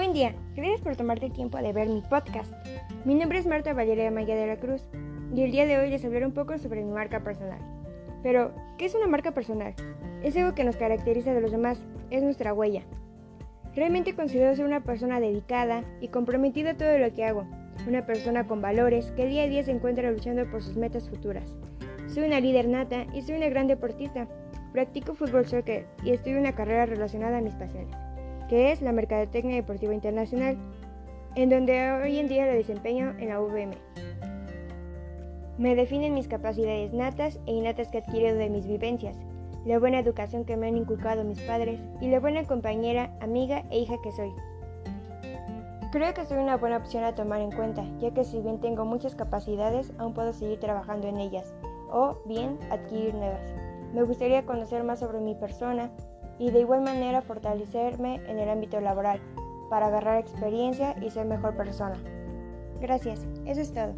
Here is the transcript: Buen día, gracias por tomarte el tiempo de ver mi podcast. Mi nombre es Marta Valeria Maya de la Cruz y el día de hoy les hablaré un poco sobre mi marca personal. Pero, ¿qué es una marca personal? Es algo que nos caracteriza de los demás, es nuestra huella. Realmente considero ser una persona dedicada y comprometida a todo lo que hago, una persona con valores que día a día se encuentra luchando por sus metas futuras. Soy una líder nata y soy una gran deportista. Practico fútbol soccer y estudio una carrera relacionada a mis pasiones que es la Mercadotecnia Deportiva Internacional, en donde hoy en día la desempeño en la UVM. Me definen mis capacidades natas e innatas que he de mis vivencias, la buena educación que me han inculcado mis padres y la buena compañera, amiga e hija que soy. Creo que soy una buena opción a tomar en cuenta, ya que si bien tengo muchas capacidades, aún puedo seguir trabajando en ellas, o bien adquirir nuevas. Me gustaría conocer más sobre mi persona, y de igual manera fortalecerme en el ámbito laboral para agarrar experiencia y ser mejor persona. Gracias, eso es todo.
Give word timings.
Buen 0.00 0.14
día, 0.14 0.34
gracias 0.56 0.80
por 0.80 0.96
tomarte 0.96 1.26
el 1.26 1.32
tiempo 1.34 1.58
de 1.58 1.74
ver 1.74 1.86
mi 1.86 2.00
podcast. 2.00 2.50
Mi 3.04 3.14
nombre 3.14 3.38
es 3.38 3.44
Marta 3.44 3.74
Valeria 3.74 4.10
Maya 4.10 4.34
de 4.34 4.46
la 4.46 4.56
Cruz 4.56 4.80
y 5.34 5.42
el 5.42 5.52
día 5.52 5.66
de 5.66 5.76
hoy 5.76 5.90
les 5.90 6.02
hablaré 6.02 6.24
un 6.24 6.32
poco 6.32 6.56
sobre 6.56 6.82
mi 6.82 6.90
marca 6.90 7.22
personal. 7.22 7.58
Pero, 8.22 8.50
¿qué 8.78 8.86
es 8.86 8.94
una 8.94 9.06
marca 9.06 9.32
personal? 9.32 9.74
Es 10.22 10.34
algo 10.38 10.54
que 10.54 10.64
nos 10.64 10.78
caracteriza 10.78 11.34
de 11.34 11.42
los 11.42 11.50
demás, 11.50 11.84
es 12.08 12.22
nuestra 12.22 12.54
huella. 12.54 12.82
Realmente 13.74 14.16
considero 14.16 14.56
ser 14.56 14.64
una 14.64 14.82
persona 14.84 15.20
dedicada 15.20 15.84
y 16.00 16.08
comprometida 16.08 16.70
a 16.70 16.76
todo 16.78 16.96
lo 16.96 17.12
que 17.12 17.26
hago, 17.26 17.44
una 17.86 18.06
persona 18.06 18.46
con 18.46 18.62
valores 18.62 19.10
que 19.10 19.26
día 19.26 19.42
a 19.42 19.48
día 19.48 19.62
se 19.64 19.72
encuentra 19.72 20.10
luchando 20.10 20.50
por 20.50 20.62
sus 20.62 20.78
metas 20.78 21.10
futuras. 21.10 21.54
Soy 22.06 22.24
una 22.24 22.40
líder 22.40 22.68
nata 22.68 23.04
y 23.12 23.20
soy 23.20 23.36
una 23.36 23.50
gran 23.50 23.66
deportista. 23.66 24.26
Practico 24.72 25.12
fútbol 25.12 25.46
soccer 25.46 25.84
y 26.02 26.12
estudio 26.12 26.38
una 26.38 26.54
carrera 26.54 26.86
relacionada 26.86 27.36
a 27.36 27.42
mis 27.42 27.54
pasiones 27.54 28.09
que 28.50 28.72
es 28.72 28.82
la 28.82 28.90
Mercadotecnia 28.90 29.54
Deportiva 29.54 29.94
Internacional, 29.94 30.58
en 31.36 31.50
donde 31.50 31.92
hoy 31.92 32.18
en 32.18 32.26
día 32.26 32.46
la 32.46 32.52
desempeño 32.52 33.14
en 33.20 33.28
la 33.28 33.40
UVM. 33.40 33.70
Me 35.56 35.76
definen 35.76 36.14
mis 36.14 36.26
capacidades 36.26 36.92
natas 36.92 37.38
e 37.46 37.52
innatas 37.52 37.92
que 37.92 37.98
he 37.98 38.34
de 38.34 38.50
mis 38.50 38.66
vivencias, 38.66 39.16
la 39.64 39.78
buena 39.78 40.00
educación 40.00 40.44
que 40.44 40.56
me 40.56 40.66
han 40.66 40.76
inculcado 40.76 41.22
mis 41.22 41.40
padres 41.42 41.78
y 42.00 42.08
la 42.08 42.18
buena 42.18 42.42
compañera, 42.42 43.16
amiga 43.20 43.62
e 43.70 43.78
hija 43.78 43.94
que 44.02 44.10
soy. 44.10 44.32
Creo 45.92 46.12
que 46.12 46.24
soy 46.24 46.38
una 46.38 46.56
buena 46.56 46.78
opción 46.78 47.04
a 47.04 47.14
tomar 47.14 47.40
en 47.42 47.52
cuenta, 47.52 47.84
ya 48.00 48.10
que 48.10 48.24
si 48.24 48.40
bien 48.40 48.58
tengo 48.58 48.84
muchas 48.84 49.14
capacidades, 49.14 49.92
aún 49.98 50.12
puedo 50.12 50.32
seguir 50.32 50.58
trabajando 50.58 51.06
en 51.06 51.20
ellas, 51.20 51.54
o 51.88 52.16
bien 52.26 52.58
adquirir 52.72 53.14
nuevas. 53.14 53.54
Me 53.94 54.02
gustaría 54.02 54.44
conocer 54.44 54.82
más 54.82 54.98
sobre 54.98 55.20
mi 55.20 55.36
persona, 55.36 55.92
y 56.40 56.50
de 56.50 56.60
igual 56.60 56.80
manera 56.80 57.20
fortalecerme 57.20 58.16
en 58.26 58.38
el 58.38 58.48
ámbito 58.48 58.80
laboral 58.80 59.20
para 59.68 59.86
agarrar 59.86 60.18
experiencia 60.18 60.96
y 61.00 61.10
ser 61.10 61.26
mejor 61.26 61.54
persona. 61.54 61.96
Gracias, 62.80 63.26
eso 63.44 63.60
es 63.60 63.72
todo. 63.72 63.94